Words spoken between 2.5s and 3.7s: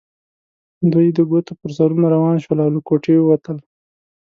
او له کوټې ووتل.